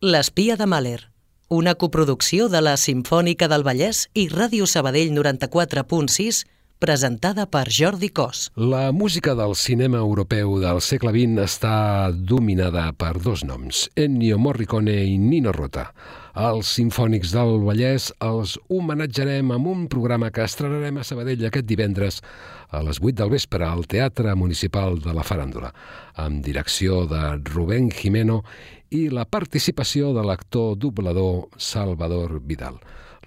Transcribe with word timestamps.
L'espia 0.00 0.54
de 0.54 0.62
Mahler, 0.64 1.08
una 1.50 1.72
coproducció 1.74 2.46
de 2.46 2.60
la 2.62 2.76
Simfònica 2.78 3.48
del 3.50 3.64
Vallès 3.66 4.04
i 4.14 4.28
Ràdio 4.30 4.68
Sabadell 4.70 5.10
94.6, 5.10 6.44
presentada 6.78 7.48
per 7.50 7.64
Jordi 7.66 8.12
Cos. 8.14 8.44
La 8.54 8.92
música 8.92 9.34
del 9.34 9.56
cinema 9.58 9.98
europeu 9.98 10.60
del 10.62 10.78
segle 10.86 11.10
XX 11.16 11.42
està 11.42 11.74
dominada 12.14 12.92
per 12.94 13.16
dos 13.18 13.42
noms, 13.42 13.88
Ennio 13.98 14.38
Morricone 14.38 14.94
i 15.02 15.18
Nino 15.18 15.50
Rota. 15.50 15.88
Els 16.38 16.70
Sinfònics 16.78 17.34
del 17.34 17.58
Vallès 17.66 18.12
els 18.22 18.54
homenatjarem 18.70 19.50
amb 19.50 19.66
un 19.66 19.88
programa 19.90 20.30
que 20.30 20.46
estrenarem 20.46 21.02
a 21.02 21.08
Sabadell 21.10 21.42
aquest 21.50 21.66
divendres 21.66 22.22
a 22.70 22.82
les 22.84 23.00
8 23.00 23.16
del 23.22 23.30
vespre 23.32 23.64
al 23.64 23.86
Teatre 23.86 24.34
Municipal 24.36 24.98
de 25.00 25.14
la 25.16 25.24
Faràndula, 25.24 25.70
amb 26.20 26.42
direcció 26.44 27.04
de 27.08 27.38
Rubén 27.48 27.90
Jimeno 27.90 28.42
i 28.90 29.08
la 29.12 29.24
participació 29.24 30.12
de 30.16 30.24
l'actor 30.24 30.76
doblador 30.76 31.48
Salvador 31.56 32.38
Vidal, 32.40 32.78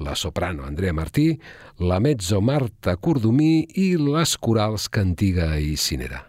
la 0.02 0.16
soprano 0.16 0.66
Andrea 0.66 0.94
Martí, 0.94 1.40
la 1.80 2.00
mezzo 2.00 2.42
Marta 2.42 2.98
Cordomí 2.98 3.68
i 3.76 3.96
les 3.98 4.38
corals 4.38 4.90
Cantiga 4.90 5.56
i 5.58 5.76
Cinera. 5.78 6.28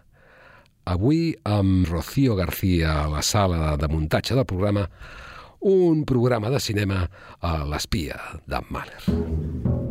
Avui, 0.84 1.30
amb 1.44 1.86
Rocío 1.86 2.34
García 2.34 3.04
a 3.04 3.08
la 3.08 3.22
sala 3.22 3.76
de 3.76 3.88
muntatge 3.88 4.34
del 4.34 4.48
programa, 4.48 4.88
un 5.62 6.04
programa 6.04 6.50
de 6.50 6.58
cinema 6.58 7.06
a 7.40 7.62
l'espia 7.70 8.18
d'en 8.50 8.66
Mahler. 8.68 9.81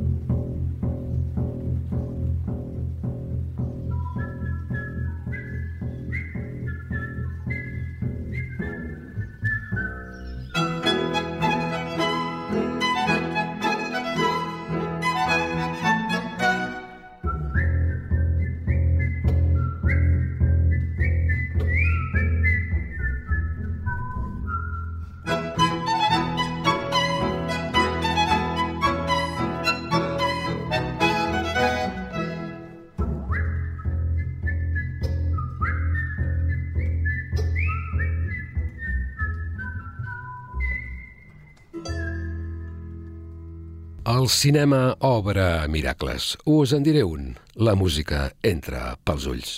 El 44.22 44.30
cinema 44.30 44.96
obre 45.00 45.68
miracles. 45.68 46.38
Us 46.46 46.76
en 46.78 46.84
diré 46.86 47.02
un. 47.04 47.32
La 47.56 47.74
música 47.74 48.28
entra 48.46 48.92
pels 49.02 49.26
ulls. 49.26 49.54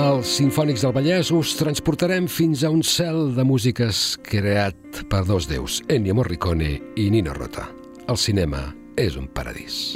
Els 0.00 0.32
Sinfònics 0.38 0.86
del 0.86 0.96
Vallès 0.96 1.28
us 1.36 1.52
transportarem 1.60 2.30
fins 2.30 2.64
a 2.64 2.72
un 2.72 2.80
cel 2.80 3.34
de 3.36 3.44
músiques 3.44 4.14
creat 4.24 5.04
per 5.12 5.26
dos 5.28 5.50
déus, 5.50 5.82
Ennio 5.92 6.16
Morricone 6.16 6.78
i 6.96 7.10
Nino 7.12 7.36
Rota. 7.36 7.68
El 8.08 8.16
cinema 8.16 8.70
és 8.96 9.20
un 9.20 9.28
paradís. 9.28 9.90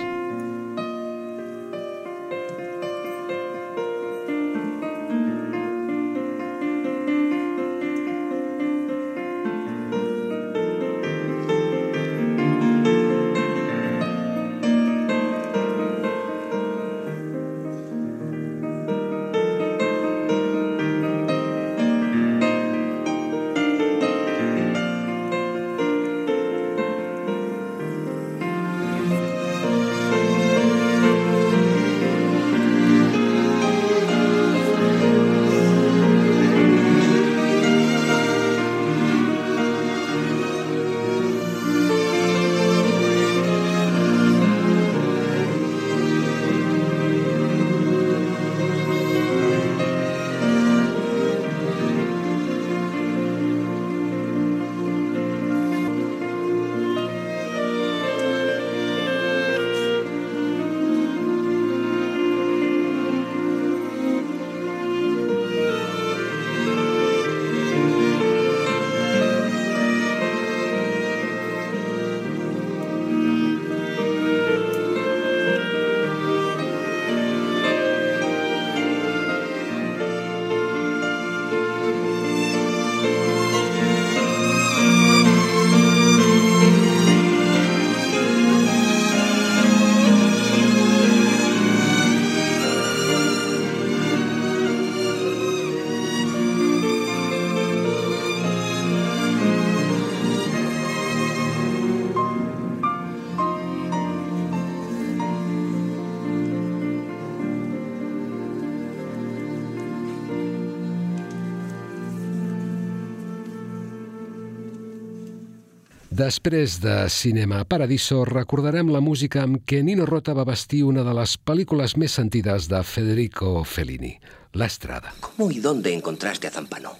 Després 116.14 116.76
de 116.78 117.08
Cinema 117.10 117.64
Paradiso, 117.66 118.20
recordarem 118.28 118.86
la 118.94 119.00
música 119.02 119.40
amb 119.42 119.64
què 119.66 119.80
Nino 119.82 120.04
Rota 120.06 120.30
va 120.38 120.44
vestir 120.46 120.84
una 120.86 121.02
de 121.02 121.10
les 121.16 121.32
pel·lícules 121.42 121.96
més 121.98 122.14
sentides 122.14 122.68
de 122.70 122.78
Federico 122.86 123.64
Fellini, 123.66 124.12
La 124.54 124.68
Estrada. 124.70 125.10
¿Cómo 125.18 125.50
y 125.50 125.58
dónde 125.58 125.92
encontraste 125.92 126.46
a 126.46 126.52
Zampano? 126.52 126.92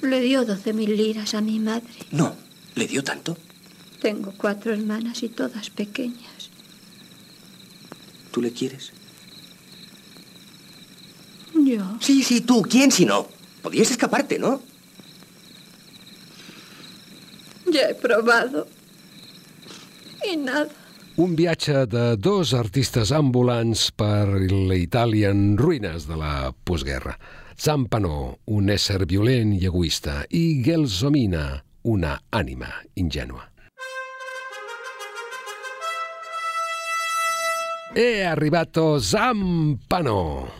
Le 0.00 0.20
dio 0.20 0.46
doce 0.46 0.72
mil 0.72 0.96
liras 0.96 1.34
a 1.34 1.42
mi 1.42 1.58
madre. 1.58 1.92
No, 2.10 2.34
¿le 2.74 2.86
dio 2.86 3.04
tanto? 3.04 3.36
Tengo 4.00 4.32
cuatro 4.38 4.72
hermanas 4.72 5.22
y 5.22 5.28
todas 5.28 5.68
pequeñas. 5.68 6.48
¿Tú 8.30 8.40
le 8.40 8.52
quieres? 8.52 8.92
Yo. 11.52 11.98
Sí, 12.00 12.22
sí, 12.22 12.40
tú. 12.40 12.62
¿Quién 12.62 12.90
si 12.90 13.04
no? 13.04 13.26
Podías 13.60 13.90
escaparte, 13.90 14.38
¿no? 14.38 14.62
Ja 17.72 17.88
he 17.90 17.94
probado. 17.94 18.66
I 20.26 20.36
nada. 20.36 20.70
Un 21.16 21.32
viatge 21.36 21.86
de 21.88 22.16
dos 22.20 22.52
artistes 22.52 23.10
ambulants 23.16 23.88
per 23.96 24.26
l'Itàlia 24.50 25.30
en 25.32 25.56
ruïnes 25.56 26.04
de 26.04 26.18
la 26.20 26.52
postguerra. 26.68 27.16
Zampano, 27.56 28.36
un 28.52 28.68
ésser 28.68 29.06
violent 29.08 29.54
i 29.56 29.64
egoista, 29.64 30.26
i 30.28 30.60
Gelsomina, 30.62 31.62
una 31.88 32.18
ànima 32.30 32.68
ingènua. 33.00 33.48
È 37.96 38.24
arrivato 38.24 38.98
Zampano! 38.98 40.52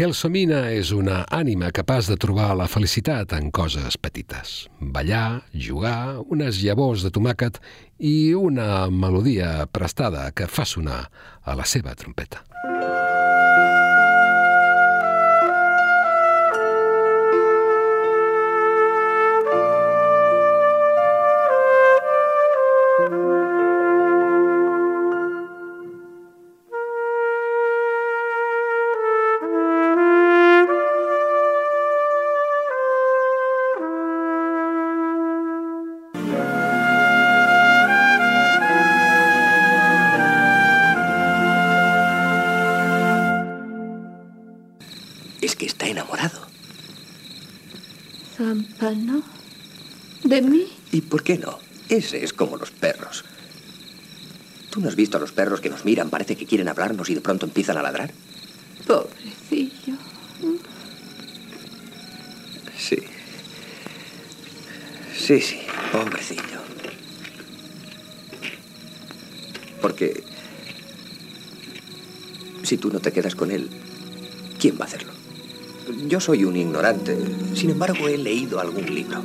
Gelsomina 0.00 0.62
és 0.72 0.94
una 0.96 1.26
ànima 1.28 1.68
capaç 1.76 2.06
de 2.08 2.14
trobar 2.16 2.54
la 2.56 2.64
felicitat 2.72 3.34
en 3.36 3.50
coses 3.52 3.98
petites. 4.00 4.52
Ballar, 4.80 5.42
jugar, 5.52 6.22
unes 6.32 6.62
llavors 6.64 7.04
de 7.04 7.10
tomàquet 7.12 7.58
i 7.98 8.32
una 8.32 8.86
melodia 8.88 9.66
prestada 9.68 10.30
que 10.32 10.48
fa 10.48 10.64
sonar 10.64 11.02
a 11.44 11.58
la 11.58 11.68
seva 11.68 11.92
trompeta. 11.92 12.40
Es 12.64 12.79
por 51.10 51.22
qué 51.22 51.36
no? 51.36 51.58
Ese 51.88 52.24
es 52.24 52.32
como 52.32 52.56
los 52.56 52.70
perros. 52.70 53.24
¿Tú 54.70 54.80
no 54.80 54.88
has 54.88 54.94
visto 54.94 55.16
a 55.16 55.20
los 55.20 55.32
perros 55.32 55.60
que 55.60 55.68
nos 55.68 55.84
miran, 55.84 56.08
parece 56.08 56.36
que 56.36 56.46
quieren 56.46 56.68
hablarnos 56.68 57.10
y 57.10 57.14
de 57.14 57.20
pronto 57.20 57.44
empiezan 57.44 57.76
a 57.76 57.82
ladrar? 57.82 58.12
Pobrecillo. 58.86 59.96
Sí. 62.78 62.98
Sí, 65.14 65.40
sí, 65.40 65.60
pobrecillo. 65.92 66.60
Porque 69.82 70.22
si 72.62 72.76
tú 72.78 72.92
no 72.92 73.00
te 73.00 73.12
quedas 73.12 73.34
con 73.34 73.50
él, 73.50 73.68
¿quién 74.60 74.76
va 74.76 74.84
a 74.84 74.88
hacerlo? 74.88 75.12
Yo 76.06 76.20
soy 76.20 76.44
un 76.44 76.56
ignorante. 76.56 77.18
Sin 77.54 77.70
embargo, 77.70 78.06
he 78.06 78.16
leído 78.16 78.60
algún 78.60 78.94
libro. 78.94 79.22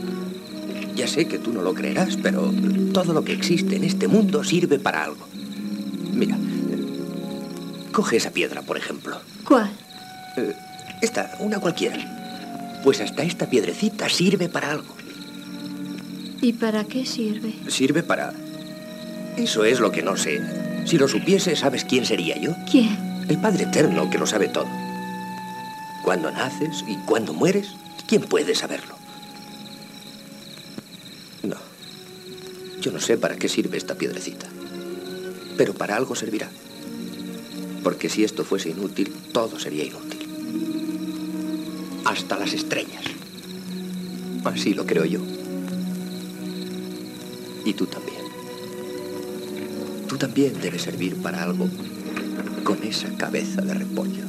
Ya 0.95 1.07
sé 1.07 1.27
que 1.27 1.37
tú 1.37 1.51
no 1.51 1.61
lo 1.61 1.73
creerás, 1.73 2.17
pero 2.21 2.53
todo 2.93 3.13
lo 3.13 3.23
que 3.23 3.33
existe 3.33 3.75
en 3.75 3.83
este 3.83 4.07
mundo 4.07 4.43
sirve 4.43 4.79
para 4.79 5.03
algo. 5.03 5.27
Mira, 6.13 6.37
coge 7.91 8.17
esa 8.17 8.31
piedra, 8.31 8.61
por 8.61 8.77
ejemplo. 8.77 9.19
¿Cuál? 9.45 9.69
Eh, 10.37 10.53
esta, 11.01 11.35
una 11.39 11.59
cualquiera. 11.59 11.97
Pues 12.83 13.01
hasta 13.01 13.23
esta 13.23 13.49
piedrecita 13.49 14.07
sirve 14.09 14.47
para 14.47 14.71
algo. 14.71 14.95
¿Y 16.41 16.53
para 16.53 16.83
qué 16.83 17.05
sirve? 17.05 17.53
Sirve 17.67 18.03
para... 18.03 18.33
Eso 19.37 19.65
es 19.65 19.79
lo 19.79 19.91
que 19.91 20.03
no 20.03 20.15
sé. 20.15 20.41
Si 20.85 20.97
lo 20.97 21.07
supiese, 21.07 21.55
¿sabes 21.55 21.83
quién 21.83 22.05
sería 22.05 22.37
yo? 22.37 22.55
¿Quién? 22.69 22.97
El 23.27 23.39
Padre 23.39 23.63
Eterno 23.63 24.09
que 24.09 24.17
lo 24.17 24.27
sabe 24.27 24.47
todo. 24.47 24.67
Cuándo 26.03 26.31
naces 26.31 26.85
y 26.87 26.95
cuándo 26.97 27.33
mueres, 27.33 27.75
¿quién 28.07 28.21
puede 28.21 28.53
saberlo? 28.55 28.94
No 32.95 33.01
sé 33.01 33.17
para 33.17 33.35
qué 33.35 33.49
sirve 33.49 33.77
esta 33.77 33.95
piedrecita. 33.95 34.47
Pero 35.57 35.73
para 35.73 35.97
algo 35.97 36.15
servirá. 36.15 36.49
Porque 37.83 38.07
si 38.07 38.23
esto 38.23 38.45
fuese 38.45 38.69
inútil, 38.69 39.13
todo 39.33 39.59
sería 39.59 39.83
inútil. 39.83 40.25
Hasta 42.05 42.39
las 42.39 42.53
estrellas. 42.53 43.03
Así 44.45 44.73
lo 44.73 44.85
creo 44.85 45.03
yo. 45.03 45.19
Y 47.65 47.73
tú 47.73 47.85
también. 47.85 48.21
Tú 50.07 50.17
también 50.17 50.53
debes 50.61 50.83
servir 50.83 51.17
para 51.17 51.43
algo 51.43 51.67
con 52.63 52.81
esa 52.81 53.09
cabeza 53.17 53.61
de 53.61 53.73
repollo. 53.73 54.23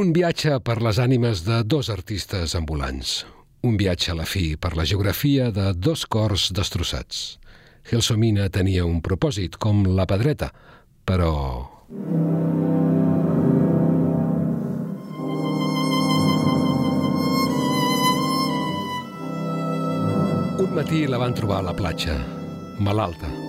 Un 0.00 0.14
viatge 0.16 0.54
per 0.64 0.78
les 0.80 0.96
ànimes 1.02 1.42
de 1.44 1.58
dos 1.68 1.90
artistes 1.92 2.54
ambulants. 2.56 3.10
Un 3.68 3.74
viatge 3.76 4.14
a 4.14 4.14
la 4.16 4.24
fi 4.24 4.54
per 4.56 4.70
la 4.78 4.86
geografia 4.88 5.50
de 5.52 5.74
dos 5.76 6.06
cors 6.08 6.46
destrossats. 6.56 7.18
Gelsomina 7.90 8.46
tenia 8.48 8.86
un 8.88 9.02
propòsit, 9.04 9.58
com 9.60 9.82
la 9.98 10.06
pedreta, 10.08 10.48
però... 11.04 11.34
Un 20.64 20.74
matí 20.80 21.04
la 21.10 21.20
van 21.20 21.36
trobar 21.36 21.60
a 21.60 21.68
la 21.68 21.76
platja, 21.76 22.16
malalta. 22.80 23.39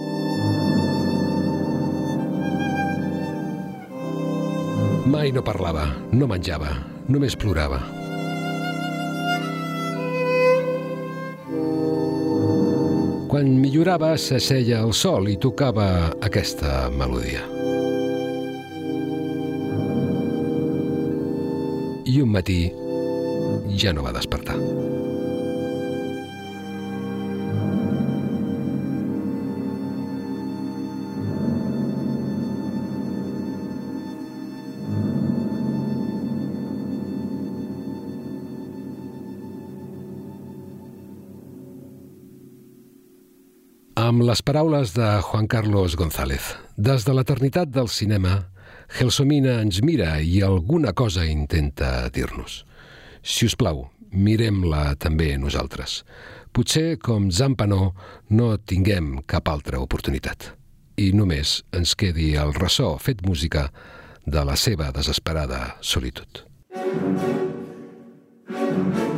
Mai 5.05 5.31
no 5.33 5.41
parlava, 5.41 5.87
no 6.13 6.27
menjava, 6.29 6.69
només 7.09 7.33
plorava. 7.33 7.79
Quan 13.31 13.49
millorava, 13.63 14.11
s'asseia 14.21 14.83
al 14.85 14.93
sol 14.93 15.31
i 15.31 15.39
tocava 15.41 15.87
aquesta 16.21 16.85
melodia. 16.93 17.41
I 22.05 22.21
un 22.21 22.33
matí 22.37 22.61
ja 23.81 23.95
no 23.97 24.05
va 24.05 24.13
despertar. 24.13 24.59
Les 44.31 44.41
paraules 44.47 44.93
de 44.95 45.07
Juan 45.19 45.47
Carlos 45.47 45.95
González, 45.99 46.53
des 46.77 47.03
de 47.03 47.11
l'eternitat 47.11 47.67
del 47.67 47.89
cinema, 47.91 48.37
Gelsomina 48.95 49.57
ens 49.59 49.81
mira 49.83 50.21
i 50.23 50.39
alguna 50.45 50.93
cosa 50.95 51.25
intenta 51.27 52.07
dir-nos. 52.15 52.61
Si 53.19 53.49
us 53.49 53.57
plau, 53.59 53.81
mirem-la 54.15 54.95
també 54.95 55.33
nosaltres. 55.35 56.05
Potser, 56.55 56.95
com 57.03 57.27
Zampanó, 57.27 57.91
no 58.31 58.55
tinguem 58.55 59.17
cap 59.27 59.51
altra 59.51 59.83
oportunitat. 59.83 60.53
I 60.95 61.11
només 61.11 61.59
ens 61.75 61.97
quedi 61.99 62.31
el 62.39 62.55
ressò 62.55 62.93
fet 63.03 63.27
música 63.27 63.67
de 64.23 64.47
la 64.47 64.55
seva 64.55 64.93
desesperada 64.95 65.75
solitud. 65.81 66.45
Thank 68.51 68.95
you. 68.95 69.10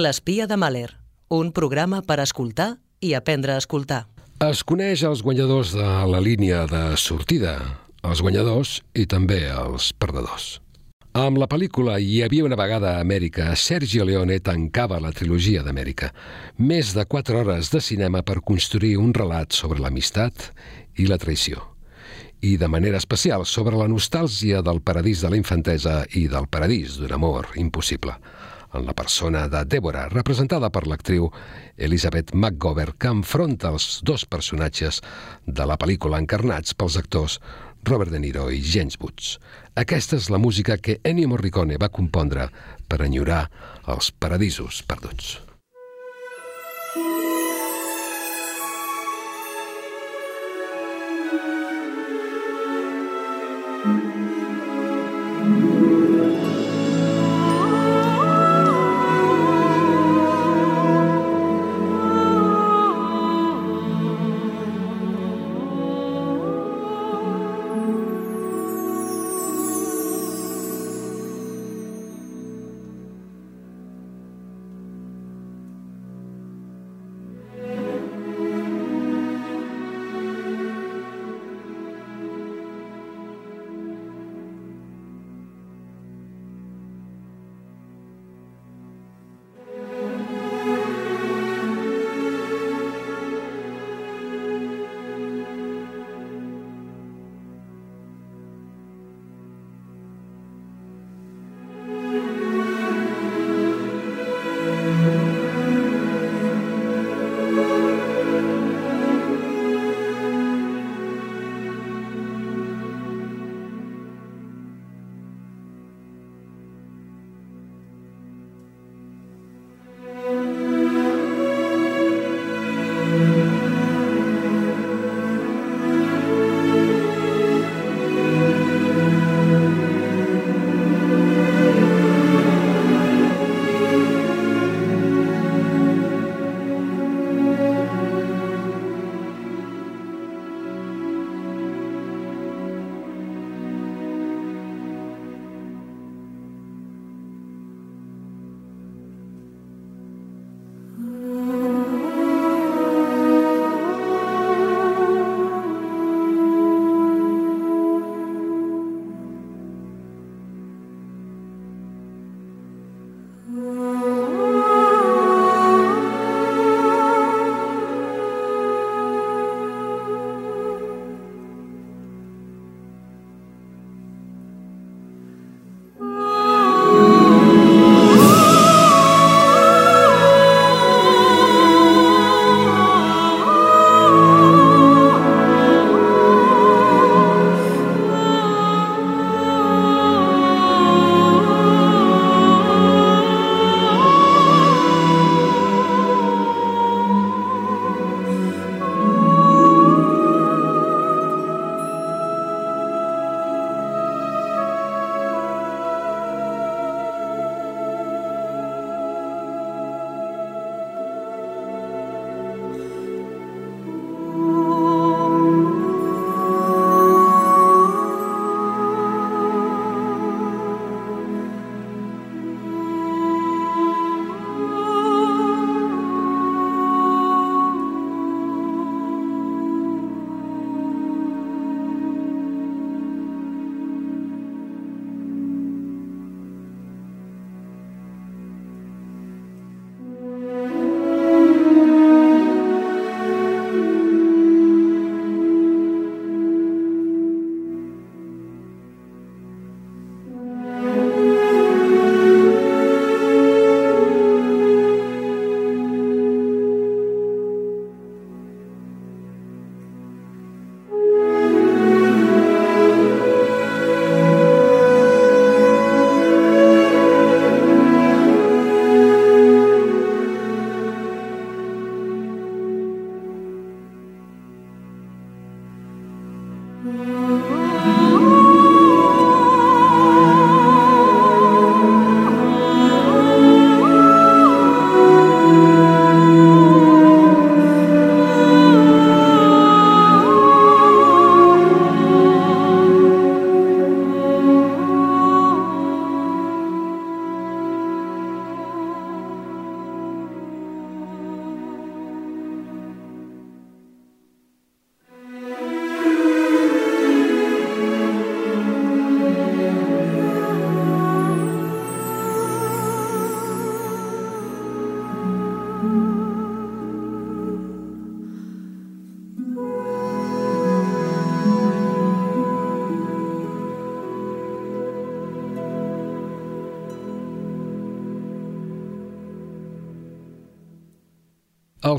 L'espia 0.00 0.46
de 0.48 0.56
Mahler, 0.56 0.94
un 1.28 1.50
programa 1.52 1.98
per 2.00 2.22
escoltar 2.22 2.78
i 3.04 3.10
aprendre 3.18 3.52
a 3.52 3.60
escoltar. 3.60 4.06
Es 4.40 4.62
coneix 4.64 5.02
els 5.04 5.20
guanyadors 5.20 5.74
de 5.76 5.88
la 6.08 6.22
línia 6.24 6.62
de 6.70 6.80
sortida, 6.96 7.58
els 8.08 8.22
guanyadors 8.24 8.78
i 8.96 9.04
també 9.04 9.42
els 9.52 9.90
perdedors. 9.92 10.46
Amb 11.20 11.36
la 11.42 11.50
pel·lícula 11.50 11.98
Hi 12.00 12.22
havia 12.24 12.46
una 12.48 12.56
vegada 12.56 12.94
a 12.94 13.04
Amèrica, 13.04 13.50
Sergio 13.60 14.06
Leone 14.08 14.38
tancava 14.40 15.02
la 15.04 15.12
trilogia 15.12 15.66
d'Amèrica. 15.66 16.14
Més 16.56 16.94
de 16.96 17.04
4 17.04 17.42
hores 17.42 17.68
de 17.74 17.84
cinema 17.84 18.22
per 18.24 18.40
construir 18.40 18.94
un 18.96 19.12
relat 19.12 19.52
sobre 19.52 19.84
l'amistat 19.84 20.48
i 20.96 21.10
la 21.10 21.20
traïció. 21.20 21.66
i 22.40 22.56
de 22.56 22.68
manera 22.72 22.96
especial 22.96 23.42
sobre 23.44 23.76
la 23.76 23.84
nostàlgia 23.84 24.62
del 24.64 24.78
paradís 24.80 25.20
de 25.20 25.28
la 25.28 25.36
infantesa 25.36 26.06
i 26.16 26.22
del 26.26 26.46
paradís 26.48 26.94
d'un 26.96 27.12
amor 27.12 27.50
impossible 27.60 28.14
en 28.74 28.86
la 28.86 28.94
persona 28.94 29.46
de 29.48 29.64
Débora, 29.64 30.08
representada 30.08 30.70
per 30.70 30.86
l'actriu 30.86 31.30
Elizabeth 31.76 32.34
McGovern, 32.34 32.96
que 32.98 33.10
enfronta 33.10 33.72
els 33.74 34.00
dos 34.06 34.26
personatges 34.26 35.00
de 35.46 35.66
la 35.66 35.78
pel·lícula 35.80 36.20
encarnats 36.22 36.74
pels 36.74 36.98
actors 37.00 37.40
Robert 37.84 38.12
De 38.12 38.20
Niro 38.20 38.50
i 38.50 38.60
James 38.62 38.98
Woods. 39.00 39.38
Aquesta 39.74 40.18
és 40.20 40.30
la 40.30 40.38
música 40.38 40.78
que 40.78 41.00
Ennio 41.04 41.30
Morricone 41.32 41.80
va 41.80 41.88
compondre 41.88 42.50
per 42.88 43.00
enyorar 43.06 43.46
els 43.88 44.10
paradisos 44.12 44.82
perduts. 44.82 45.38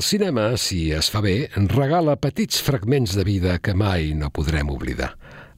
Cinema, 0.02 0.56
si 0.58 0.90
es 0.90 1.08
fa 1.14 1.20
bé, 1.22 1.48
regala 1.70 2.16
petits 2.18 2.58
fragments 2.60 3.14
de 3.14 3.22
vida 3.24 3.54
que 3.62 3.72
mai 3.72 4.10
no 4.18 4.32
podrem 4.34 4.68
oblidar. 4.74 5.12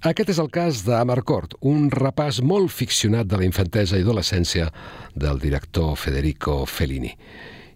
Aquest 0.05 0.35
és 0.35 0.41
el 0.43 0.51
cas 0.53 0.83
d'Amarcord, 0.85 1.57
un 1.65 1.89
repàs 1.91 2.43
molt 2.45 2.69
ficcionat 2.71 3.27
de 3.31 3.41
la 3.41 3.47
infantesa 3.49 3.97
i 3.97 4.05
adolescència 4.05 4.69
del 5.17 5.41
director 5.41 5.97
Federico 5.97 6.61
Fellini. 6.69 7.15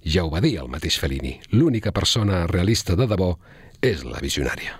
Ja 0.05 0.27
ho 0.27 0.31
va 0.35 0.45
dir 0.45 0.59
el 0.61 0.69
mateix 0.69 1.01
Fellini, 1.01 1.39
l'única 1.57 1.95
persona 1.97 2.45
realista 2.47 2.99
de 3.01 3.09
debò 3.09 3.33
és 3.81 4.05
la 4.05 4.21
visionària. 4.21 4.77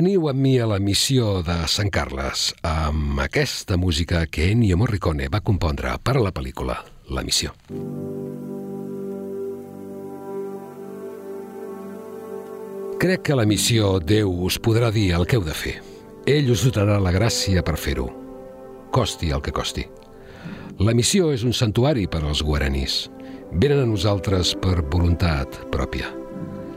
Veniu 0.00 0.30
amb 0.30 0.40
mi 0.40 0.54
a 0.56 0.64
la 0.64 0.78
missió 0.80 1.42
de 1.44 1.54
Sant 1.68 1.90
Carles 1.92 2.46
amb 2.64 3.18
aquesta 3.20 3.76
música 3.76 4.22
que 4.32 4.46
Ennio 4.48 4.78
Morricone 4.80 5.26
va 5.28 5.42
compondre 5.44 5.90
per 6.00 6.14
a 6.16 6.22
la 6.24 6.30
pel·lícula 6.32 6.76
La 7.12 7.20
Missió. 7.20 7.50
Crec 13.02 13.26
que 13.28 13.36
la 13.36 13.44
missió 13.44 13.90
Déu 14.00 14.32
us 14.48 14.56
podrà 14.56 14.88
dir 14.94 15.10
el 15.18 15.26
que 15.28 15.36
heu 15.36 15.44
de 15.44 15.58
fer. 15.58 15.74
Ell 16.24 16.48
us 16.56 16.64
dotarà 16.64 16.96
la 16.96 17.12
gràcia 17.12 17.60
per 17.60 17.76
fer-ho. 17.76 18.08
Costi 18.96 19.28
el 19.36 19.44
que 19.44 19.52
costi. 19.52 19.84
La 20.80 20.96
missió 20.96 21.28
és 21.36 21.44
un 21.44 21.52
santuari 21.52 22.06
per 22.08 22.22
als 22.24 22.40
guaranís. 22.40 23.02
Venen 23.52 23.84
a 23.84 23.92
nosaltres 23.92 24.56
per 24.64 24.78
voluntat 24.80 25.60
pròpia. 25.76 26.08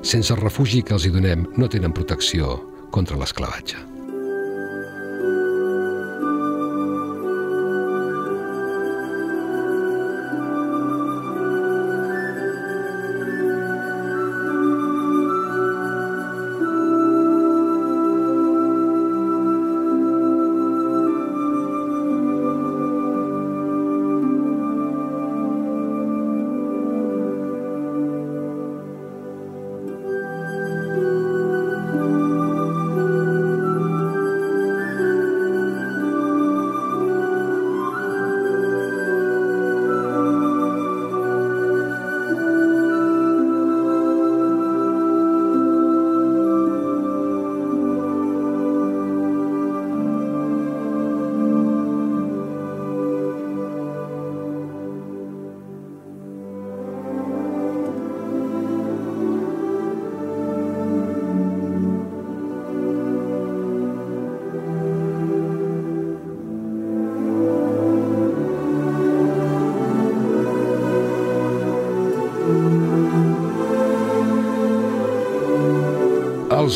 Sense 0.04 0.36
el 0.36 0.44
refugi 0.44 0.84
que 0.84 1.00
els 1.00 1.08
hi 1.08 1.16
donem, 1.16 1.48
no 1.56 1.72
tenen 1.72 1.96
protecció 1.96 2.60
contra 2.94 3.18
l'esclavatge. 3.18 3.93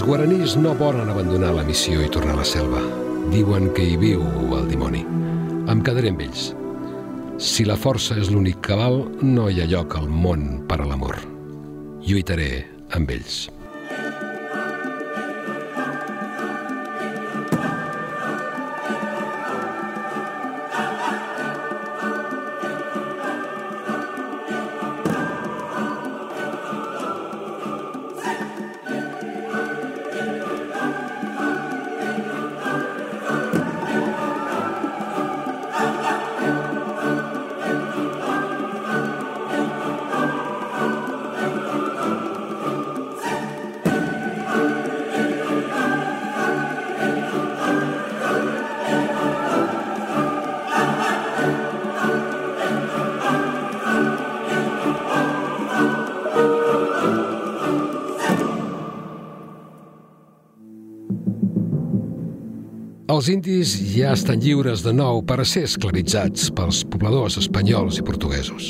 Guaranís 0.07 0.55
no 0.55 0.73
volen 0.73 1.09
abandonar 1.11 1.49
la 1.51 1.65
missió 1.67 1.99
i 1.99 2.07
tornar 2.07 2.37
a 2.37 2.39
la 2.39 2.45
selva. 2.47 2.79
Diuen 3.27 3.67
que 3.75 3.83
hi 3.83 3.97
viu 3.99 4.21
el 4.55 4.69
dimoni. 4.71 5.01
Em 5.67 5.81
quedaré 5.83 6.13
amb 6.13 6.23
ells. 6.23 6.45
Si 7.43 7.67
la 7.67 7.75
força 7.75 8.15
és 8.15 8.31
l'únic 8.31 8.61
cabal, 8.63 9.01
no 9.19 9.49
hi 9.51 9.59
ha 9.59 9.67
lloc 9.67 9.99
al 9.99 10.07
món 10.07 10.63
per 10.71 10.79
a 10.79 10.87
l'amor. 10.87 11.19
Lluitaré 12.07 12.63
amb 12.95 13.11
ells. 13.11 13.49
Els 63.17 63.31
indis 63.33 63.71
ja 63.95 64.11
estan 64.13 64.37
lliures 64.43 64.83
de 64.85 64.91
nou 64.93 65.23
per 65.25 65.39
a 65.41 65.45
ser 65.49 65.63
esclavitzats 65.65 66.51
pels 66.53 66.83
pobladors 66.85 67.39
espanyols 67.41 67.97
i 67.97 68.03
portuguesos. 68.05 68.67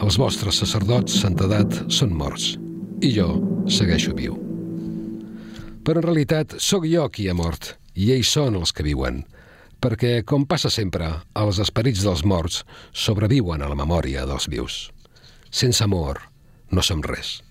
Els 0.00 0.16
vostres 0.16 0.62
sacerdots, 0.62 1.18
santedat, 1.20 1.76
són 1.92 2.14
morts 2.16 2.54
i 3.04 3.10
jo 3.12 3.28
segueixo 3.68 4.16
viu. 4.16 4.38
Però 5.84 6.00
en 6.00 6.06
realitat 6.08 6.56
sóc 6.56 6.88
jo 6.88 7.04
qui 7.12 7.28
ha 7.28 7.36
mort 7.36 7.74
i 7.92 8.14
ells 8.16 8.32
són 8.32 8.56
els 8.62 8.72
que 8.72 8.86
viuen, 8.86 9.26
perquè, 9.76 10.22
com 10.24 10.48
passa 10.48 10.72
sempre, 10.72 11.10
els 11.36 11.60
esperits 11.60 12.00
dels 12.06 12.24
morts 12.24 12.62
sobreviuen 12.96 13.60
a 13.60 13.68
la 13.68 13.76
memòria 13.76 14.24
dels 14.24 14.48
vius. 14.48 14.86
Sense 15.52 15.84
amor 15.84 16.30
no 16.72 16.80
som 16.80 17.04
res. 17.04 17.42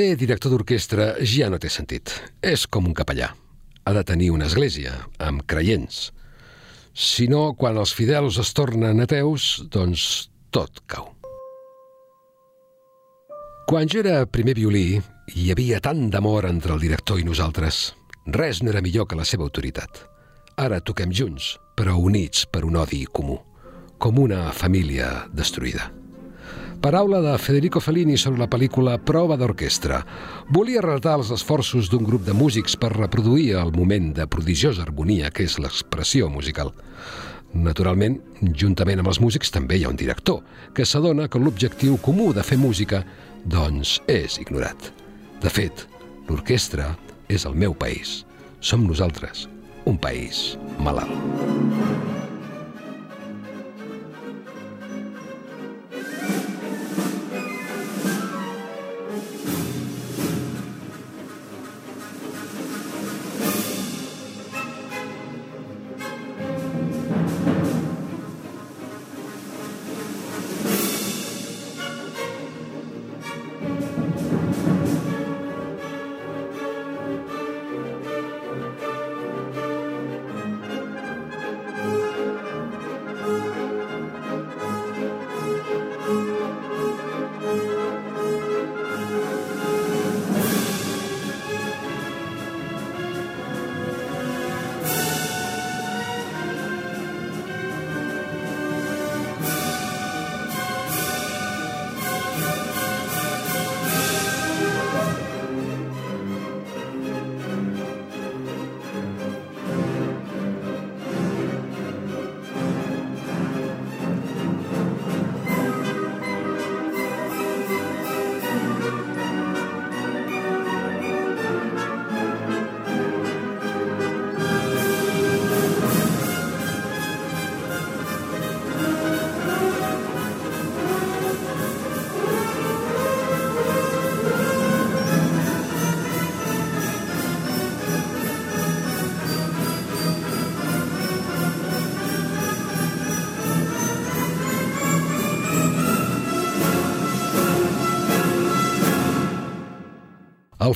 Ser 0.00 0.14
director 0.16 0.48
d'orquestra 0.54 1.06
ja 1.28 1.50
no 1.52 1.58
té 1.60 1.68
sentit. 1.68 2.08
És 2.40 2.62
com 2.72 2.86
un 2.88 2.94
capellà. 2.96 3.26
Ha 3.84 3.92
de 3.92 4.02
tenir 4.08 4.30
una 4.32 4.46
església, 4.48 4.94
amb 5.20 5.42
creients. 5.44 5.98
Si 6.96 7.26
no, 7.28 7.42
quan 7.52 7.76
els 7.76 7.92
fidels 7.92 8.38
es 8.40 8.54
tornen 8.56 9.04
ateus, 9.04 9.50
doncs 9.68 10.06
tot 10.56 10.80
cau. 10.88 11.10
Quan 13.68 13.92
jo 13.92 14.00
era 14.00 14.24
primer 14.24 14.56
violí, 14.62 14.86
hi 15.36 15.52
havia 15.52 15.84
tant 15.84 16.06
d'amor 16.08 16.48
entre 16.48 16.78
el 16.78 16.80
director 16.80 17.20
i 17.20 17.28
nosaltres. 17.28 17.84
Res 18.24 18.64
no 18.64 18.72
era 18.72 18.80
millor 18.80 19.04
que 19.04 19.20
la 19.20 19.28
seva 19.28 19.44
autoritat. 19.50 20.06
Ara 20.56 20.80
toquem 20.80 21.12
junts, 21.12 21.58
però 21.76 22.00
units 22.00 22.48
per 22.48 22.64
un 22.64 22.80
odi 22.80 23.04
comú, 23.04 23.36
com 24.00 24.24
una 24.24 24.46
família 24.64 25.26
destruïda. 25.28 25.92
Paraula 26.80 27.20
de 27.20 27.36
Federico 27.36 27.80
Fellini 27.80 28.16
sobre 28.16 28.40
la 28.40 28.46
pel·lícula 28.48 28.94
Prova 29.04 29.36
d'orquestra. 29.36 29.98
Volia 30.48 30.80
relatar 30.80 31.18
els 31.18 31.28
esforços 31.34 31.90
d'un 31.92 32.06
grup 32.08 32.24
de 32.24 32.32
músics 32.32 32.72
per 32.80 32.88
reproduir 32.94 33.50
el 33.60 33.74
moment 33.74 34.14
de 34.16 34.24
prodigiosa 34.24 34.86
harmonia 34.86 35.28
que 35.28 35.44
és 35.44 35.58
l'expressió 35.60 36.30
musical. 36.32 36.72
Naturalment, 37.52 38.16
juntament 38.56 39.02
amb 39.02 39.12
els 39.12 39.20
músics 39.20 39.52
també 39.52 39.76
hi 39.76 39.84
ha 39.84 39.92
un 39.92 40.00
director, 40.00 40.40
que 40.72 40.88
s'adona 40.88 41.28
que 41.28 41.42
l'objectiu 41.42 41.98
comú 42.00 42.30
de 42.32 42.46
fer 42.46 42.56
música, 42.56 43.02
doncs, 43.44 43.98
és 44.08 44.40
ignorat. 44.40 44.88
De 45.44 45.52
fet, 45.52 45.84
l'orquestra 46.30 46.94
és 47.28 47.44
el 47.44 47.60
meu 47.60 47.76
país. 47.76 48.22
Som 48.64 48.88
nosaltres, 48.88 49.50
un 49.84 50.00
país 50.00 50.56
malalt. 50.80 51.12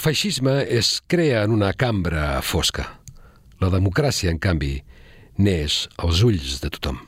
Feixisme 0.05 0.67
es 0.69 1.03
crea 1.07 1.45
en 1.45 1.51
una 1.51 1.73
cambra 1.73 2.43
fosca. 2.43 2.85
La 3.63 3.71
democràcia, 3.73 4.29
en 4.29 4.37
canvi, 4.37 4.75
neix 5.41 5.87
als 5.97 6.21
ulls 6.27 6.59
de 6.61 6.69
tothom. 6.75 6.99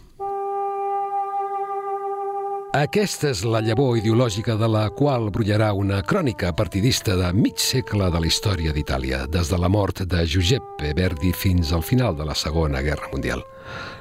Aquesta 2.77 3.35
és 3.35 3.43
la 3.45 3.61
llavor 3.65 3.99
ideològica 4.01 4.57
de 4.57 4.69
la 4.73 4.87
qual 4.97 5.29
brollarà 5.33 5.75
una 5.77 6.01
crònica 6.09 6.55
partidista 6.57 7.19
de 7.21 7.35
mig 7.37 7.61
segle 7.61 8.09
de 8.13 8.25
la 8.25 8.33
història 8.33 8.73
d'Itàlia, 8.73 9.27
des 9.29 9.53
de 9.53 9.61
la 9.61 9.69
mort 9.69 10.05
de 10.09 10.25
Giuseppe 10.25 10.97
Verdi 10.97 11.37
fins 11.37 11.77
al 11.77 11.85
final 11.85 12.17
de 12.17 12.25
la 12.25 12.35
Segona 12.35 12.81
Guerra 12.81 13.13
Mundial. 13.13 13.45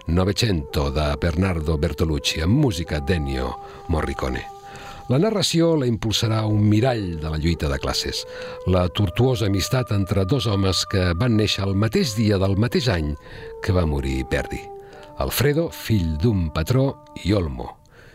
Novecento 0.08 0.88
de 0.96 1.12
Bernardo 1.20 1.76
Bertolucci 1.78 2.48
amb 2.48 2.64
música 2.64 3.04
d'Ennio 3.04 3.58
Morricone. 3.90 4.55
La 5.06 5.20
narració 5.22 5.76
la 5.78 5.86
impulsarà 5.86 6.40
un 6.50 6.64
mirall 6.66 7.20
de 7.22 7.30
la 7.30 7.38
lluita 7.38 7.70
de 7.70 7.78
classes, 7.78 8.24
la 8.66 8.88
tortuosa 8.90 9.46
amistat 9.52 9.94
entre 9.94 10.26
dos 10.26 10.48
homes 10.50 10.82
que 10.90 11.12
van 11.20 11.38
néixer 11.38 11.68
el 11.68 11.78
mateix 11.78 12.16
dia 12.18 12.40
del 12.42 12.58
mateix 12.58 12.90
any 12.90 13.14
que 13.62 13.76
va 13.76 13.86
morir 13.86 14.24
Verdi. 14.32 14.64
Alfredo, 15.22 15.70
fill 15.70 16.18
d'un 16.18 16.50
patró, 16.58 16.90
i 17.24 17.38
Olmo, 17.38 17.70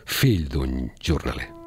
fill 0.04 0.50
d'un 0.50 0.90
jornaler. 0.98 1.59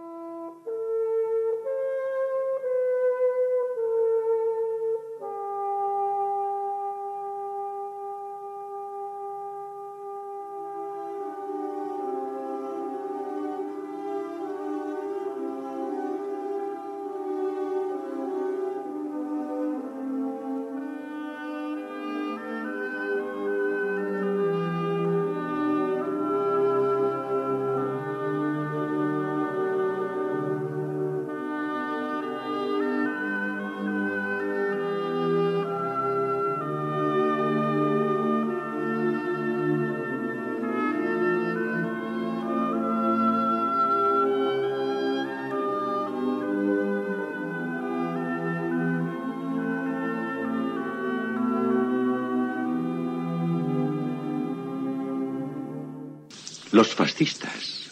Los 56.84 56.96
fascistas 56.96 57.88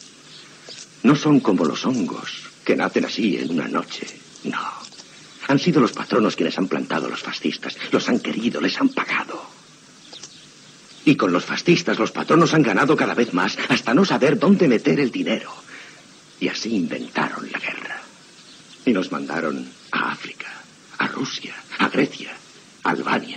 no 1.04 1.16
son 1.16 1.40
como 1.40 1.64
los 1.64 1.86
hongos 1.86 2.50
que 2.66 2.76
nacen 2.76 3.06
así 3.06 3.38
en 3.38 3.52
una 3.52 3.70
noche. 3.70 4.06
No. 4.44 4.60
Han 5.48 5.60
sido 5.60 5.80
los 5.80 5.94
patronos 5.94 6.36
quienes 6.36 6.58
han 6.58 6.68
plantado 6.68 7.08
a 7.08 7.10
los 7.10 7.22
fascistas. 7.22 7.78
Los 7.94 8.10
han 8.10 8.20
querido, 8.20 8.60
les 8.60 8.78
han 8.82 8.90
pagado. 8.90 9.46
Y 11.06 11.16
con 11.16 11.32
los 11.32 11.46
fascistas 11.46 12.00
los 12.00 12.12
patronos 12.12 12.54
han 12.54 12.64
ganado 12.64 12.98
cada 12.98 13.14
vez 13.14 13.34
más 13.34 13.58
hasta 13.70 13.94
no 13.94 14.04
saber 14.04 14.38
dónde 14.38 14.68
meter 14.68 15.00
el 15.00 15.10
dinero. 15.10 15.54
Y 16.42 16.50
así 16.50 16.76
inventaron 16.76 17.50
la 17.50 17.60
guerra. 17.60 18.02
Y 18.86 18.92
nos 18.92 19.10
mandaron 19.10 19.72
a 19.92 20.12
África, 20.12 20.52
a 20.98 21.08
Rusia, 21.08 21.56
a 21.80 21.88
Grecia, 21.88 22.36
a 22.84 22.90
Albania, 22.90 23.31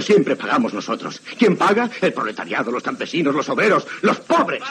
siempre 0.00 0.36
pagamos 0.36 0.72
nosotros. 0.74 1.20
¿Quién 1.38 1.56
paga? 1.56 1.90
El 2.00 2.12
proletariado, 2.12 2.70
los 2.70 2.82
campesinos, 2.82 3.34
los 3.34 3.48
obreros, 3.48 3.86
los 4.02 4.18
pobres. 4.20 4.62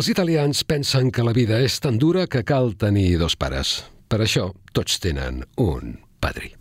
Els 0.00 0.08
italians 0.08 0.62
pensen 0.64 1.10
que 1.12 1.20
la 1.26 1.34
vida 1.36 1.58
és 1.60 1.74
tan 1.84 1.98
dura 2.00 2.22
que 2.24 2.40
cal 2.48 2.70
tenir 2.80 3.18
dos 3.20 3.36
pares. 3.36 3.74
Per 4.08 4.22
això, 4.24 4.46
tots 4.72 4.96
tenen 5.04 5.44
un 5.60 5.98
padrí. 6.24 6.59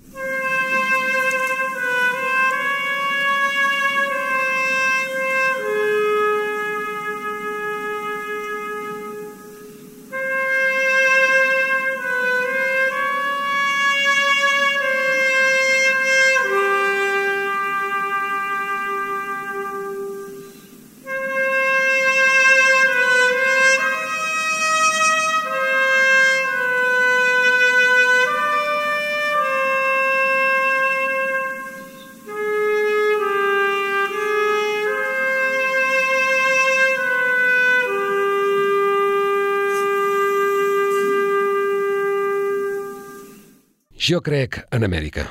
Jo 44.10 44.24
crec 44.26 44.56
en 44.74 44.82
Amèrica. 44.88 45.28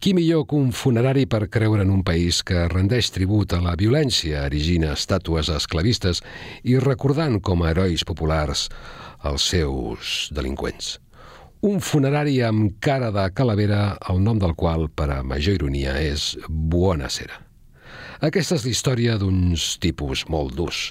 Qui 0.00 0.14
millor 0.16 0.46
que 0.48 0.56
un 0.56 0.70
funerari 0.72 1.26
per 1.28 1.50
creure 1.52 1.82
en 1.84 1.90
un 1.92 2.00
país 2.06 2.38
que 2.46 2.62
rendeix 2.72 3.10
tribut 3.12 3.52
a 3.52 3.58
la 3.60 3.74
violència, 3.76 4.46
erigint 4.48 4.86
estàtues 4.88 5.50
esclavistes 5.52 6.22
i 6.64 6.78
recordant 6.80 7.36
com 7.44 7.60
a 7.60 7.74
herois 7.74 8.04
populars 8.08 8.70
els 9.28 9.48
seus 9.52 10.14
delinqüents. 10.32 10.94
Un 11.68 11.82
funerari 11.84 12.38
amb 12.46 12.78
cara 12.80 13.10
de 13.12 13.26
calavera, 13.36 13.98
el 14.08 14.22
nom 14.24 14.40
del 14.40 14.56
qual, 14.56 14.86
per 14.88 15.10
a 15.12 15.20
major 15.20 15.58
ironia, 15.58 15.98
és 16.00 16.32
Buonasera. 16.48 17.42
Aquesta 18.24 18.56
és 18.56 18.64
la 18.64 18.72
història 18.72 19.18
d'uns 19.20 19.74
tipus 19.84 20.24
molt 20.32 20.56
durs 20.56 20.86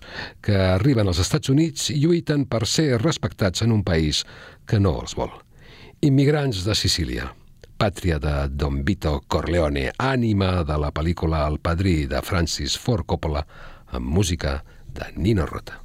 que 0.45 0.53
arriben 0.75 1.09
als 1.09 1.23
Estats 1.25 1.49
Units 1.49 1.89
i 1.89 1.97
lluiten 2.03 2.45
per 2.45 2.67
ser 2.69 2.91
respectats 3.01 3.65
en 3.65 3.73
un 3.73 3.81
país 3.81 4.21
que 4.69 4.77
no 4.77 4.99
els 5.01 5.17
vol. 5.17 5.33
Immigrants 6.01 6.65
de 6.65 6.75
Sicília, 6.75 7.29
pàtria 7.79 8.19
de 8.19 8.33
Don 8.51 8.81
Vito 8.85 9.21
Corleone, 9.31 9.87
ànima 9.97 10.65
de 10.67 10.77
la 10.81 10.91
pel·lícula 10.91 11.45
El 11.47 11.57
padrí 11.63 12.03
de 12.11 12.21
Francis 12.21 12.75
Ford 12.77 13.07
Coppola, 13.07 13.45
amb 13.95 14.05
música 14.19 14.59
de 14.91 15.09
Nino 15.15 15.47
Rota. 15.47 15.84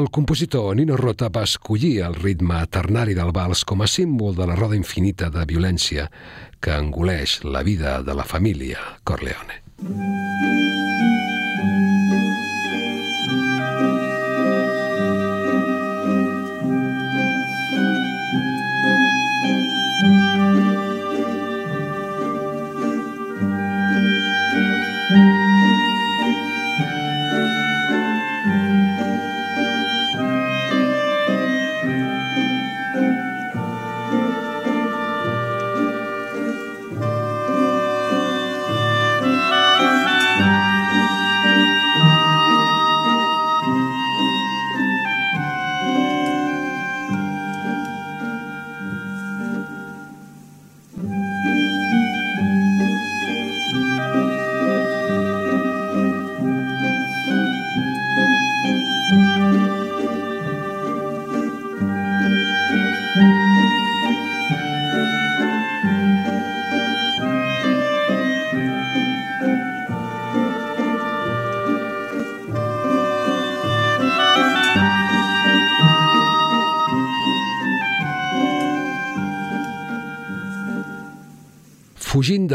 El 0.00 0.08
compositor 0.08 0.76
Nino 0.78 0.96
Rota 0.96 1.28
va 1.28 1.42
escollir 1.44 1.98
el 2.06 2.14
ritme 2.16 2.62
ternari 2.72 3.12
del 3.18 3.34
vals 3.36 3.66
com 3.68 3.84
a 3.84 3.88
símbol 3.94 4.32
de 4.38 4.46
la 4.48 4.56
roda 4.56 4.78
infinita 4.78 5.28
de 5.34 5.44
violència 5.50 6.06
que 6.64 6.72
engoleix 6.72 7.36
la 7.44 7.60
vida 7.68 7.98
de 8.06 8.16
la 8.16 8.24
família 8.24 8.80
Corleone. 9.04 9.60
Fugint 9.84 10.59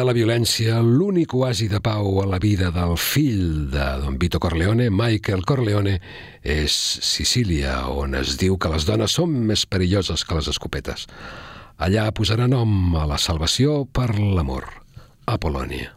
la 0.06 0.14
violència, 0.14 0.78
l'únic 0.86 1.34
oasi 1.34 1.66
de 1.72 1.80
pau 1.82 2.20
a 2.22 2.26
la 2.30 2.38
vida 2.42 2.70
del 2.74 2.94
fill 3.02 3.66
de 3.74 3.86
Don 4.04 4.20
Vito 4.22 4.40
Corleone, 4.40 4.92
Michael 4.94 5.42
Corleone, 5.50 5.96
és 6.46 6.76
Sicília, 7.02 7.80
on 7.90 8.14
es 8.20 8.36
diu 8.38 8.60
que 8.62 8.70
les 8.70 8.86
dones 8.86 9.18
són 9.18 9.34
més 9.50 9.66
perilloses 9.66 10.22
que 10.22 10.38
les 10.38 10.52
escopetes. 10.54 11.08
Allà 11.82 12.06
posarà 12.14 12.46
nom 12.48 12.96
a 12.96 13.08
la 13.10 13.18
salvació 13.18 13.84
per 13.90 14.12
l'amor, 14.20 14.70
a 15.26 15.40
Polònia. 15.42 15.96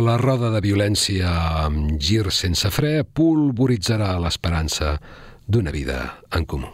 La 0.00 0.16
roda 0.16 0.48
de 0.52 0.60
violència 0.64 1.30
amb 1.64 1.96
gir 2.00 2.30
sense 2.32 2.68
fre 2.72 3.02
pulvoritzarà 3.04 4.14
l'esperança 4.20 4.94
d'una 5.46 5.72
vida 5.74 6.02
en 6.36 6.46
comú. 6.48 6.70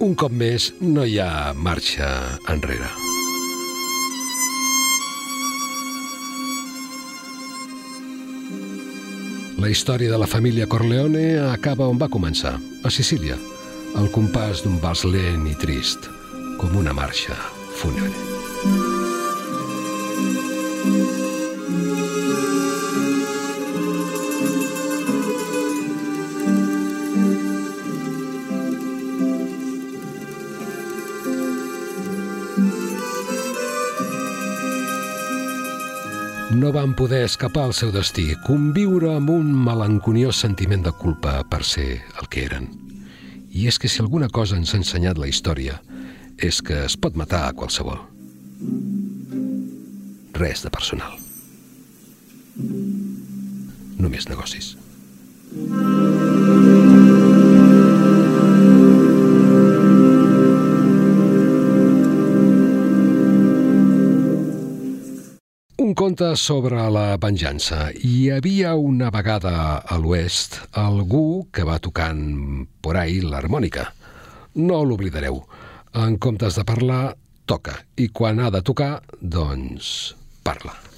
Un 0.00 0.16
cop 0.16 0.32
més, 0.32 0.70
no 0.80 1.04
hi 1.04 1.18
ha 1.20 1.52
marxa 1.52 2.08
enrere. 2.48 2.88
La 9.60 9.68
història 9.68 10.08
de 10.08 10.18
la 10.18 10.26
família 10.26 10.66
Corleone 10.66 11.36
acaba 11.52 11.88
on 11.92 12.00
va 12.00 12.08
començar, 12.08 12.56
a 12.56 12.90
Sicília, 12.90 13.36
al 13.96 14.10
compàs 14.14 14.64
d'un 14.64 14.78
vals 14.82 15.04
lent 15.08 15.46
i 15.50 15.56
trist, 15.58 16.10
com 16.60 16.76
una 16.76 16.94
marxa 16.96 17.38
fúnebre. 17.80 18.98
no 36.60 36.72
van 36.72 36.92
poder 36.94 37.24
escapar 37.24 37.64
al 37.64 37.72
seu 37.74 37.90
destí, 37.94 38.26
conviure 38.44 39.14
amb 39.14 39.32
un 39.32 39.48
melanconiós 39.64 40.42
sentiment 40.44 40.84
de 40.86 40.92
culpa 40.92 41.40
per 41.48 41.64
ser 41.64 41.88
el 42.20 42.28
que 42.28 42.46
eren. 42.50 42.79
I 43.50 43.66
és 43.66 43.78
que 43.78 43.88
si 43.90 44.02
alguna 44.02 44.28
cosa 44.30 44.56
ens 44.56 44.74
ha 44.74 44.78
ensenyat 44.80 45.18
la 45.18 45.28
història 45.30 45.80
és 46.40 46.60
que 46.64 46.84
es 46.86 46.96
pot 46.96 47.18
matar 47.18 47.44
a 47.48 47.54
qualsevol. 47.56 47.98
Res 50.40 50.62
de 50.64 50.70
personal. 50.72 51.18
Només 54.00 54.28
negocis. 54.30 54.76
Un 55.50 55.79
conte 66.00 66.30
sobre 66.40 66.80
la 66.88 67.18
venjança. 67.20 67.90
Hi 67.92 68.30
havia 68.32 68.70
una 68.72 69.10
vegada 69.12 69.52
a 69.84 69.98
l'oest 70.00 70.56
algú 70.80 71.44
que 71.52 71.66
va 71.68 71.76
tocant 71.76 72.64
por 72.80 72.96
ahí 72.96 73.20
l'harmònica. 73.20 73.90
No 74.56 74.80
l'oblidareu. 74.80 75.42
En 75.92 76.16
comptes 76.16 76.56
de 76.56 76.64
parlar, 76.64 77.02
toca. 77.44 77.82
I 78.00 78.08
quan 78.08 78.40
ha 78.40 78.48
de 78.48 78.64
tocar, 78.64 78.94
doncs, 79.20 80.14
parla. 80.40 80.89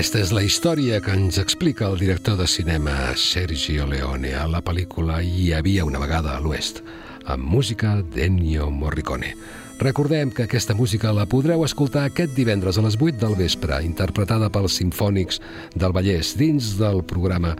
Aquesta 0.00 0.22
és 0.24 0.30
la 0.32 0.40
història 0.40 0.96
que 1.04 1.12
ens 1.12 1.36
explica 1.36 1.84
el 1.90 1.98
director 2.00 2.38
de 2.38 2.46
cinema 2.48 3.10
Sergio 3.20 3.84
Leone 3.84 4.30
a 4.32 4.46
la 4.48 4.62
pel·lícula 4.64 5.18
Hi 5.20 5.50
havia 5.52 5.84
una 5.84 6.00
vegada 6.00 6.32
a 6.32 6.40
l'Oest, 6.40 6.80
amb 7.28 7.44
música 7.44 7.90
d'Ennio 8.14 8.70
Morricone. 8.72 9.34
Recordem 9.82 10.32
que 10.32 10.46
aquesta 10.46 10.72
música 10.78 11.12
la 11.12 11.28
podreu 11.28 11.66
escoltar 11.66 12.06
aquest 12.08 12.32
divendres 12.32 12.80
a 12.80 12.86
les 12.86 12.96
8 12.96 13.20
del 13.26 13.36
vespre, 13.42 13.82
interpretada 13.84 14.48
pels 14.48 14.80
Simfònics 14.80 15.42
del 15.76 15.92
Vallès 15.92 16.32
dins 16.40 16.72
del 16.80 17.04
programa 17.04 17.52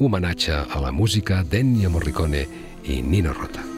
Homenatge 0.00 0.58
a 0.66 0.82
la 0.82 0.90
música 0.90 1.44
d'Ennio 1.46 1.94
Morricone 1.94 2.48
i 2.82 2.98
Nino 2.98 3.38
Rota. 3.38 3.75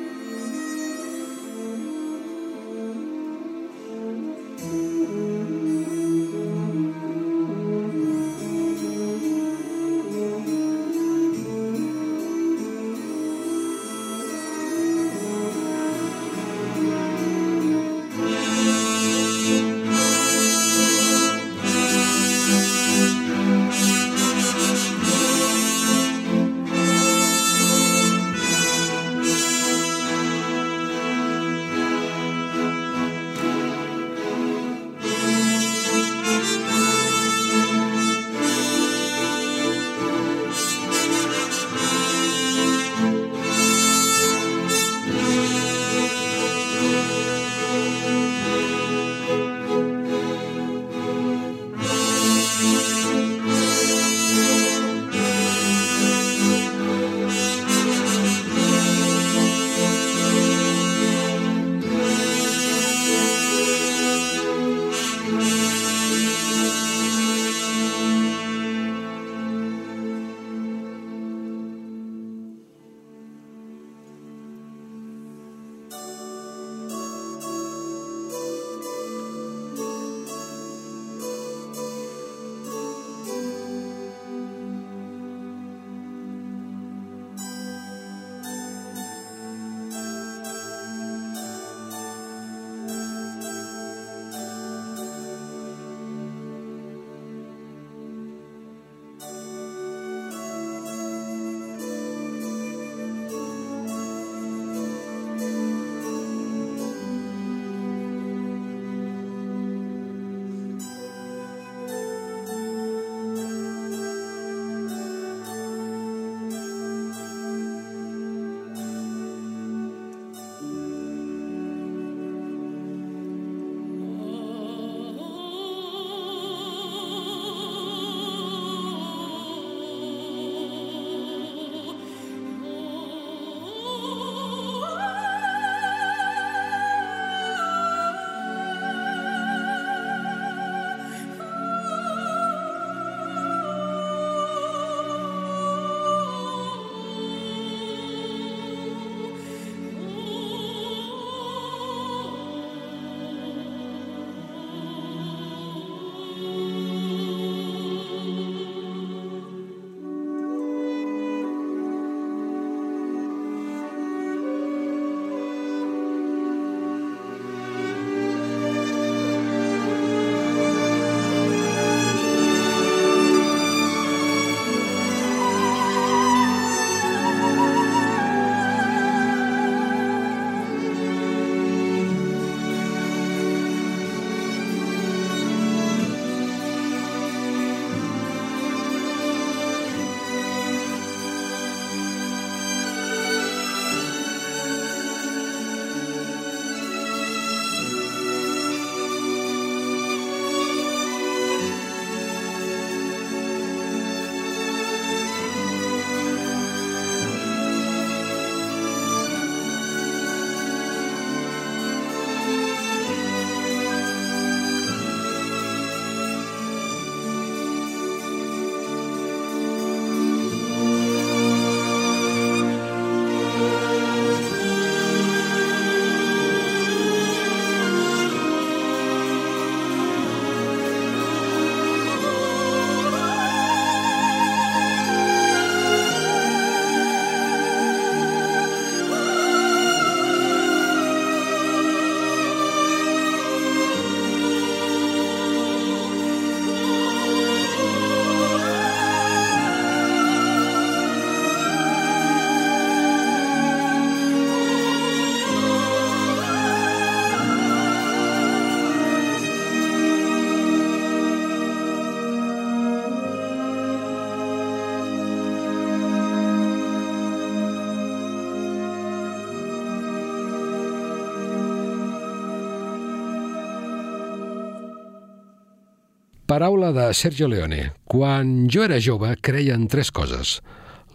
Paraula 276.59 276.90
de 276.90 277.14
Sergio 277.14 277.46
Leone. 277.46 277.92
Quan 278.02 278.66
jo 278.66 278.82
era 278.82 278.96
jove 278.98 279.28
creia 279.38 279.76
en 279.78 279.84
tres 279.86 280.09
coses. 280.11 280.56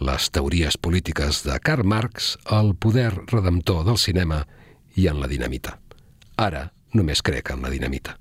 Les 0.00 0.28
teories 0.32 0.78
polítiques 0.80 1.42
de 1.44 1.58
Karl 1.60 1.84
Marx, 1.84 2.38
el 2.48 2.70
poder 2.80 3.10
redemptor 3.28 3.82
del 3.84 3.98
cinema 4.00 4.38
i 4.96 5.04
en 5.10 5.18
la 5.20 5.28
dinamita. 5.28 5.74
Ara 6.40 6.70
només 6.96 7.20
crec 7.20 7.52
en 7.52 7.60
la 7.60 7.68
dinamita. 7.74 8.14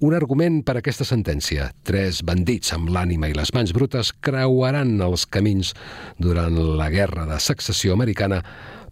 Un 0.00 0.16
argument 0.16 0.62
per 0.64 0.78
a 0.78 0.80
aquesta 0.80 1.04
sentència. 1.04 1.68
Tres 1.84 2.22
bandits 2.24 2.72
amb 2.72 2.88
l'ànima 2.96 3.28
i 3.28 3.36
les 3.36 3.52
mans 3.52 3.74
brutes 3.76 4.14
creuaran 4.24 4.94
els 5.04 5.26
camins 5.28 5.74
durant 6.16 6.56
la 6.80 6.88
guerra 6.88 7.26
de 7.28 7.36
successió 7.44 7.92
americana 7.92 8.40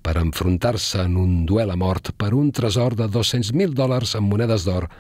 per 0.05 0.19
enfrontar-se 0.21 1.07
en 1.09 1.17
un 1.17 1.47
duel 1.49 1.73
a 1.73 1.79
mort 1.81 2.13
per 2.21 2.35
un 2.37 2.53
tresor 2.53 3.01
de 3.01 3.09
200.000 3.09 3.73
dòlars 3.73 4.13
en 4.21 4.29
monedes 4.29 4.69
d'or 4.69 4.91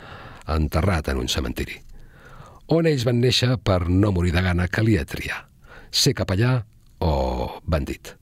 enterrat 0.57 1.13
en 1.13 1.21
un 1.21 1.29
cementiri. 1.29 1.83
On 2.67 2.87
ells 2.87 3.05
van 3.07 3.21
néixer 3.23 3.55
per 3.63 3.87
no 3.87 4.11
morir 4.11 4.33
de 4.35 4.43
gana 4.43 4.67
calia 4.67 5.05
triar. 5.07 5.45
Ser 5.95 6.17
capellà 6.19 6.65
o 6.99 7.61
bandit. 7.63 8.17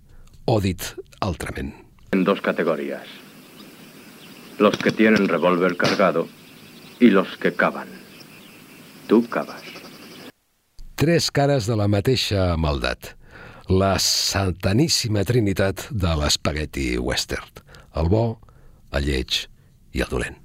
O 0.45 0.59
dit 0.61 0.85
altrament. 1.25 1.73
En 2.13 2.25
dos 2.29 2.43
categorías. 2.45 3.09
Los 4.59 4.77
que 4.77 4.93
tienen 4.93 5.29
revólver 5.29 5.77
cargado 5.77 6.29
y 7.01 7.09
los 7.09 7.39
que 7.39 7.55
cavan. 7.55 7.89
Tu 9.09 9.27
cavas. 9.29 9.63
Tres 10.95 11.31
cares 11.31 11.67
de 11.67 11.77
la 11.77 11.89
mateixa 11.89 12.55
maldat. 12.57 13.17
La 13.69 13.97
sataníssima 13.99 15.25
trinitat 15.25 15.89
de 15.91 16.13
l'espagueti 16.21 16.99
western. 17.01 17.49
El 17.97 18.13
bo, 18.13 18.25
el 18.93 19.09
lleig 19.09 19.47
i 19.97 20.05
el 20.05 20.13
dolent. 20.13 20.37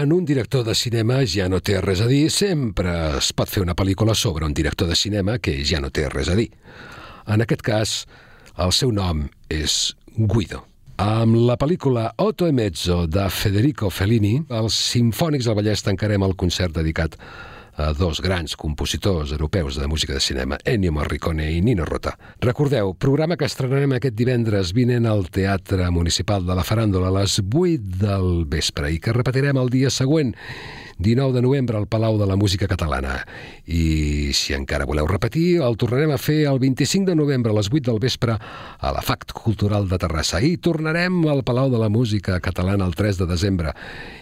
Quan 0.00 0.12
un 0.12 0.24
director 0.24 0.64
de 0.64 0.72
cinema 0.72 1.18
ja 1.28 1.44
no 1.52 1.58
té 1.60 1.74
res 1.84 2.00
a 2.00 2.06
dir, 2.08 2.30
sempre 2.32 2.88
es 3.18 3.26
pot 3.36 3.50
fer 3.52 3.60
una 3.60 3.74
pel·lícula 3.76 4.14
sobre 4.16 4.46
un 4.48 4.54
director 4.56 4.88
de 4.88 4.96
cinema 4.96 5.34
que 5.44 5.58
ja 5.60 5.76
no 5.84 5.90
té 5.92 6.06
res 6.08 6.30
a 6.32 6.36
dir. 6.38 6.46
En 7.28 7.44
aquest 7.44 7.60
cas, 7.60 7.92
el 8.64 8.72
seu 8.72 8.94
nom 8.96 9.26
és 9.52 9.92
Guido. 10.16 10.62
Amb 11.04 11.36
la 11.44 11.58
pel·lícula 11.60 12.14
Otto 12.16 12.48
e 12.48 12.56
Mezzo 12.56 13.02
de 13.12 13.28
Federico 13.28 13.92
Fellini, 13.92 14.38
els 14.48 14.80
Simfònics 14.88 15.50
del 15.50 15.60
Vallès 15.60 15.84
tancarem 15.84 16.24
el 16.24 16.32
concert 16.32 16.80
dedicat 16.80 17.20
a 17.20 17.49
dos 17.96 18.20
grans 18.20 18.56
compositors 18.56 19.32
europeus 19.32 19.76
de 19.76 19.86
música 19.86 20.12
de 20.12 20.20
cinema, 20.20 20.58
Ennio 20.64 20.92
Morricone 20.92 21.50
i 21.52 21.60
Nino 21.60 21.84
Rota. 21.84 22.16
Recordeu, 22.40 22.94
programa 22.94 23.36
que 23.36 23.48
estrenarem 23.48 23.96
aquest 23.96 24.16
divendres 24.18 24.74
vinent 24.76 25.06
al 25.06 25.28
Teatre 25.32 25.90
Municipal 25.90 26.44
de 26.46 26.56
la 26.58 26.66
Faràndola 26.66 27.08
a 27.08 27.16
les 27.20 27.38
8 27.40 28.02
del 28.02 28.44
vespre 28.50 28.92
i 28.92 29.00
que 29.00 29.16
repetirem 29.16 29.60
el 29.60 29.72
dia 29.72 29.90
següent 29.90 30.34
19 31.00 31.32
de 31.32 31.42
novembre 31.42 31.78
al 31.78 31.86
Palau 31.88 32.18
de 32.18 32.26
la 32.26 32.36
Música 32.36 32.68
Catalana. 32.68 33.24
I 33.64 34.34
si 34.36 34.52
encara 34.52 34.84
voleu 34.84 35.08
repetir, 35.08 35.62
el 35.64 35.78
tornarem 35.80 36.12
a 36.12 36.18
fer 36.20 36.44
el 36.50 36.60
25 36.60 37.08
de 37.08 37.16
novembre 37.16 37.54
a 37.54 37.56
les 37.56 37.70
8 37.72 37.88
del 37.88 38.02
vespre 38.02 38.36
a 38.36 38.92
la 38.92 39.00
FACT 39.00 39.32
Cultural 39.32 39.88
de 39.88 39.98
Terrassa. 39.98 40.42
I 40.44 40.58
tornarem 40.60 41.22
al 41.24 41.42
Palau 41.42 41.72
de 41.72 41.80
la 41.80 41.88
Música 41.88 42.36
Catalana 42.44 42.84
el 42.84 42.94
3 42.94 43.24
de 43.24 43.30
desembre. 43.32 43.72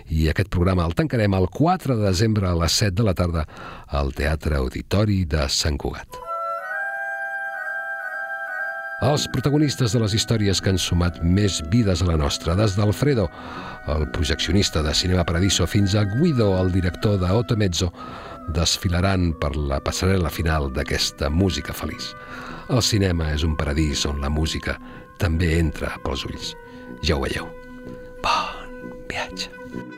I 0.06 0.30
aquest 0.30 0.54
programa 0.54 0.86
el 0.86 0.94
tancarem 0.94 1.34
el 1.34 1.50
4 1.50 1.98
de 1.98 2.06
desembre 2.06 2.46
a 2.46 2.54
les 2.54 2.78
7 2.78 2.94
de 3.02 3.10
la 3.10 3.18
tarda 3.18 3.44
al 3.88 4.14
Teatre 4.14 4.62
Auditori 4.62 5.24
de 5.26 5.50
Sant 5.50 5.82
Cugat. 5.82 6.27
Els 8.98 9.28
protagonistes 9.30 9.92
de 9.94 10.00
les 10.02 10.14
històries 10.16 10.58
que 10.58 10.72
han 10.72 10.78
sumat 10.82 11.20
més 11.22 11.60
vides 11.70 12.00
a 12.02 12.06
la 12.08 12.16
nostra, 12.18 12.56
des 12.58 12.72
d'Alfredo, 12.74 13.28
el 13.94 14.08
projeccionista 14.10 14.82
de 14.82 14.90
Cinema 14.90 15.22
Paradiso, 15.22 15.68
fins 15.70 15.94
a 15.94 16.02
Guido, 16.02 16.48
el 16.58 16.72
director 16.72 17.20
Mezzo, 17.56 17.92
desfilaran 18.48 19.34
per 19.38 19.54
la 19.54 19.78
passarel·la 19.78 20.32
final 20.34 20.72
d'aquesta 20.72 21.30
música 21.30 21.72
feliç. 21.72 22.10
El 22.70 22.82
cinema 22.82 23.30
és 23.30 23.44
un 23.44 23.54
paradís 23.56 24.04
on 24.04 24.20
la 24.20 24.28
música 24.28 24.74
també 25.16 25.60
entra 25.60 25.94
pels 26.02 26.26
ulls. 26.26 26.56
Ja 27.06 27.14
ho 27.14 27.22
veieu. 27.22 27.46
Bon 28.18 28.98
viatge. 29.06 29.97